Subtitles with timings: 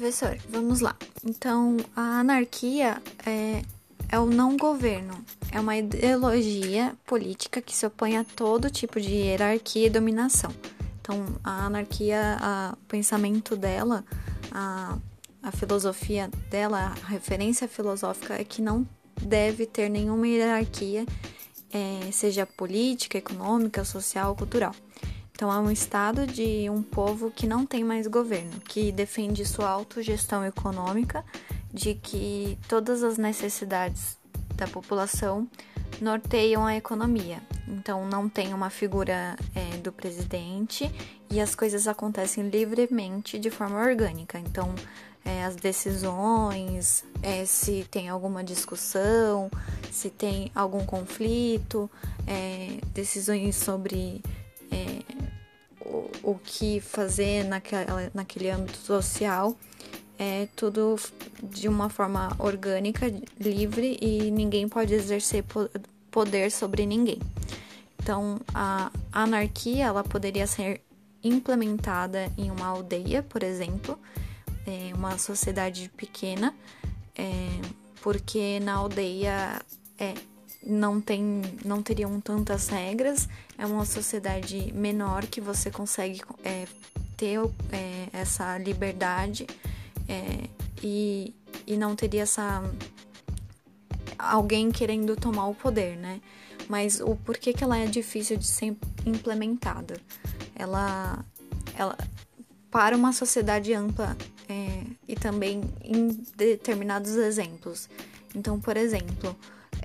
[0.00, 0.96] professor, vamos lá.
[1.22, 3.60] Então, a anarquia é,
[4.08, 9.10] é o não governo, é uma ideologia política que se opõe a todo tipo de
[9.10, 10.50] hierarquia e dominação.
[11.02, 14.02] Então, a anarquia, a, o pensamento dela,
[14.50, 14.96] a,
[15.42, 18.88] a filosofia dela, a referência filosófica é que não
[19.20, 21.04] deve ter nenhuma hierarquia,
[21.70, 24.74] é, seja política, econômica, social, cultural.
[25.40, 29.70] Então, é um estado de um povo que não tem mais governo, que defende sua
[29.70, 31.24] autogestão econômica,
[31.72, 34.18] de que todas as necessidades
[34.54, 35.48] da população
[35.98, 37.40] norteiam a economia.
[37.66, 40.92] Então, não tem uma figura é, do presidente
[41.30, 44.38] e as coisas acontecem livremente de forma orgânica.
[44.38, 44.74] Então,
[45.24, 49.50] é, as decisões, é, se tem alguma discussão,
[49.90, 51.90] se tem algum conflito,
[52.26, 54.20] é, decisões sobre
[56.30, 59.56] o, que fazer naquela, naquele âmbito social.
[60.18, 60.96] É tudo
[61.42, 63.06] de uma forma orgânica,
[63.38, 65.44] livre e ninguém pode exercer
[66.10, 67.18] poder sobre ninguém.
[67.98, 70.82] Então, a anarquia ela poderia ser
[71.22, 73.98] implementada em uma aldeia, por exemplo,
[74.66, 76.54] é, uma sociedade pequena,
[77.16, 77.48] é,
[78.02, 79.60] porque na aldeia
[79.98, 80.14] é,
[80.64, 83.28] não tem não teriam tantas regras.
[83.56, 86.66] É uma sociedade menor que você consegue é,
[87.16, 87.38] ter
[87.72, 89.46] é, essa liberdade
[90.08, 90.48] é,
[90.82, 91.34] e,
[91.66, 92.62] e não teria essa
[94.18, 96.20] alguém querendo tomar o poder né?
[96.68, 100.00] Mas o porquê que ela é difícil de ser implementada?
[100.54, 101.24] Ela
[101.74, 101.96] ela
[102.70, 104.16] para uma sociedade ampla
[104.48, 107.88] é, e também em determinados exemplos.
[108.34, 109.36] Então por exemplo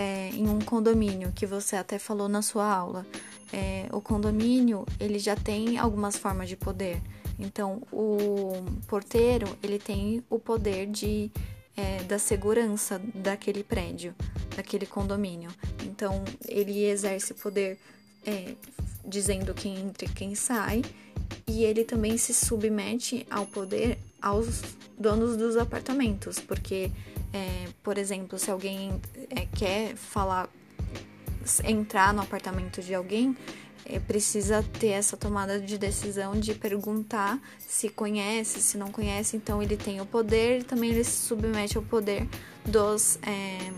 [0.00, 3.04] é, em um condomínio que você até falou na sua aula,
[3.52, 7.02] é, o condomínio ele já tem algumas formas de poder.
[7.38, 11.30] Então, o porteiro ele tem o poder de
[11.76, 14.14] é, da segurança daquele prédio,
[14.56, 15.50] daquele condomínio.
[15.84, 17.78] Então, ele exerce poder
[18.24, 18.54] é,
[19.04, 20.82] dizendo quem entra e quem sai,
[21.46, 24.62] e ele também se submete ao poder aos
[24.98, 26.90] donos dos apartamentos, porque
[27.32, 30.48] é, por exemplo, se alguém é, quer falar,
[31.64, 33.36] entrar no apartamento de alguém,
[33.84, 39.36] é, precisa ter essa tomada de decisão de perguntar se conhece, se não conhece.
[39.36, 42.28] Então ele tem o poder, também ele se submete ao poder
[42.64, 43.72] dos é,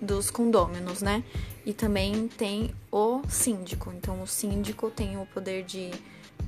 [0.00, 1.24] dos condôminos, né?
[1.64, 3.92] E também tem o síndico.
[3.92, 5.90] Então o síndico tem o poder de,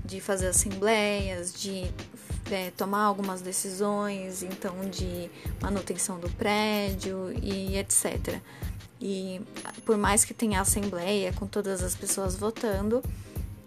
[0.05, 1.93] de fazer assembleias, de
[2.50, 8.41] é, tomar algumas decisões, então de manutenção do prédio e etc.
[9.00, 9.41] E
[9.84, 13.03] por mais que tenha assembleia com todas as pessoas votando,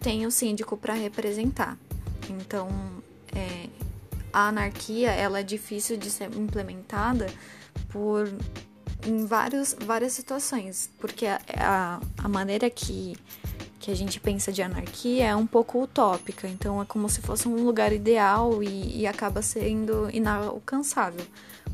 [0.00, 1.78] tem o síndico para representar.
[2.28, 2.68] Então,
[3.34, 3.68] é,
[4.32, 7.26] a anarquia ela é difícil de ser implementada
[7.90, 8.28] por
[9.06, 13.16] em vários, várias situações, porque a, a, a maneira que
[13.82, 17.48] que a gente pensa de anarquia é um pouco utópica, então é como se fosse
[17.48, 21.26] um lugar ideal e, e acaba sendo inalcançável,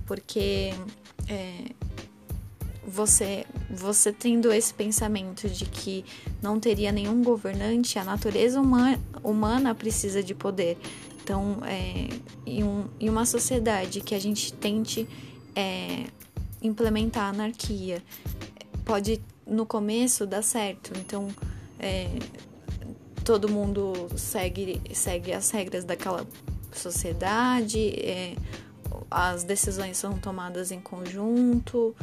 [0.07, 0.73] porque
[1.29, 1.67] é,
[2.87, 6.03] você, você tendo esse pensamento de que
[6.41, 10.79] não teria nenhum governante, a natureza humana, humana precisa de poder.
[11.23, 12.09] Então, é,
[12.47, 15.07] em, um, em uma sociedade que a gente tente
[15.55, 16.05] é,
[16.63, 18.03] implementar a anarquia,
[18.83, 20.91] pode no começo dar certo.
[20.99, 21.29] Então,
[21.79, 22.09] é,
[23.25, 26.27] todo mundo segue, segue as regras daquela
[26.73, 28.35] sociedade, é,
[29.11, 31.95] as decisões são tomadas em conjunto,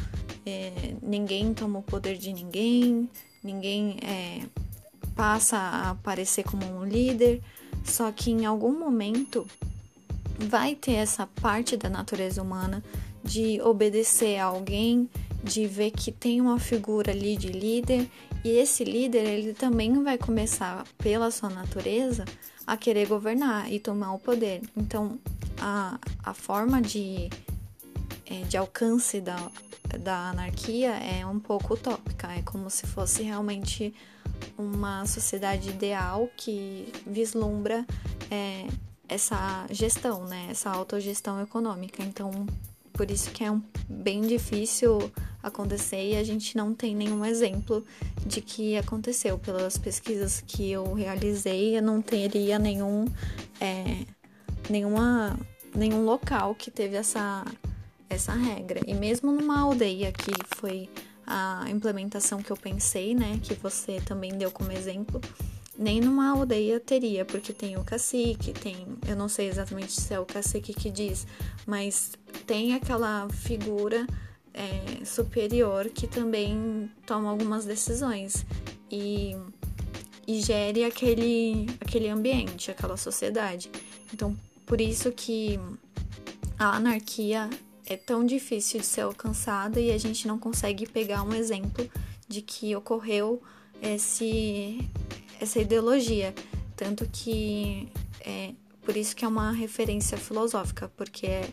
[0.46, 3.10] é, ninguém toma o poder de ninguém,
[3.44, 4.42] ninguém é,
[5.16, 7.42] passa a aparecer como um líder,
[7.84, 9.48] só que em algum momento
[10.38, 12.84] vai ter essa parte da natureza humana
[13.24, 15.10] de obedecer a alguém,
[15.46, 18.10] de ver que tem uma figura ali de líder
[18.44, 22.26] e esse líder ele também vai começar pela sua natureza
[22.66, 24.62] a querer governar e tomar o poder.
[24.76, 25.20] Então
[25.62, 27.30] a, a forma de,
[28.26, 29.38] é, de alcance da,
[30.00, 33.94] da anarquia é um pouco utópica, é como se fosse realmente
[34.58, 37.86] uma sociedade ideal que vislumbra
[38.32, 38.66] é,
[39.08, 42.02] essa gestão, né, essa autogestão econômica.
[42.04, 42.48] Então,
[42.94, 45.12] por isso que é um, bem difícil
[45.48, 47.86] acontecer e a gente não tem nenhum exemplo
[48.26, 49.38] de que aconteceu.
[49.38, 53.06] Pelas pesquisas que eu realizei, eu não teria nenhum,
[53.60, 54.06] é,
[54.70, 55.38] nenhuma,
[55.76, 57.46] nenhum local que teve essa,
[58.10, 58.82] essa regra.
[58.88, 60.90] E mesmo numa aldeia que foi
[61.26, 65.20] a implementação que eu pensei, né, que você também deu como exemplo,
[65.78, 70.20] nem numa aldeia teria, porque tem o cacique, tem, eu não sei exatamente se é
[70.20, 71.28] o cacique que diz,
[71.66, 72.14] mas
[72.46, 74.08] tem aquela figura
[74.56, 78.46] é, superior que também toma algumas decisões
[78.90, 79.36] e,
[80.26, 83.70] e gere aquele, aquele ambiente, aquela sociedade.
[84.14, 84.36] Então,
[84.66, 85.60] por isso que
[86.58, 87.50] a anarquia
[87.86, 91.88] é tão difícil de ser alcançada e a gente não consegue pegar um exemplo
[92.28, 93.44] de que ocorreu
[93.82, 94.90] esse,
[95.40, 96.34] essa ideologia.
[96.78, 97.90] Tanto que
[98.22, 98.54] é
[98.84, 101.50] por isso que é uma referência filosófica, porque é,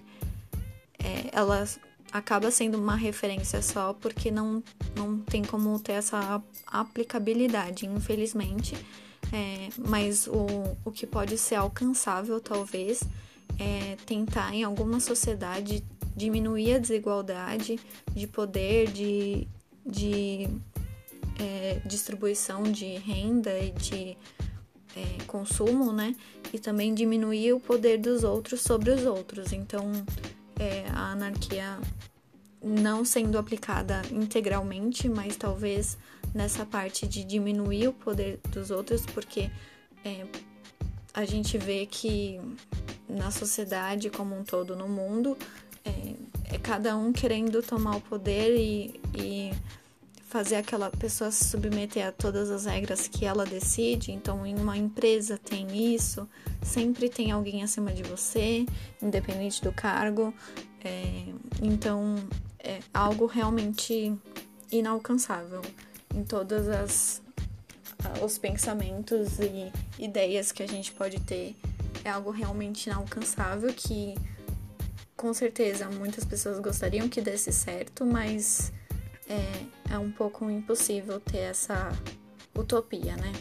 [0.99, 1.67] é, ela
[2.13, 4.63] acaba sendo uma referência só porque não,
[4.95, 8.77] não tem como ter essa aplicabilidade, infelizmente.
[9.33, 10.47] É, mas o,
[10.85, 13.03] o que pode ser alcançável, talvez,
[13.59, 15.83] é tentar em alguma sociedade
[16.15, 17.81] diminuir a desigualdade
[18.13, 19.49] de poder, de,
[19.87, 20.49] de
[21.41, 24.17] é, distribuição de renda e de
[24.95, 26.15] é, consumo, né?
[26.53, 29.53] E também diminuir o poder dos outros sobre os outros.
[29.53, 29.91] Então,
[30.59, 31.79] é, a anarquia
[32.63, 35.99] não sendo aplicada integralmente, mas talvez
[36.35, 39.51] nessa parte de diminuir o poder dos outros, porque
[40.05, 40.25] é,
[41.13, 42.41] a gente vê que
[43.09, 45.37] na sociedade como um todo no mundo
[45.85, 49.53] é, é cada um querendo tomar o poder e, e
[50.33, 54.13] fazer aquela pessoa se submeter a todas as regras que ela decide.
[54.13, 56.27] Então, em uma empresa tem isso,
[56.63, 58.65] sempre tem alguém acima de você,
[59.03, 60.33] independente do cargo.
[60.83, 61.27] É,
[61.61, 62.15] então,
[62.59, 64.17] é algo realmente
[64.71, 65.61] inalcançável
[66.15, 67.21] em todas as
[68.21, 69.71] os pensamentos e
[70.03, 71.55] ideias que a gente pode ter
[72.05, 74.17] é algo realmente inalcançável que
[75.17, 78.73] com certeza muitas pessoas gostariam que desse certo, mas
[79.29, 81.91] é, é um pouco impossível ter essa
[82.55, 83.33] utopia, né?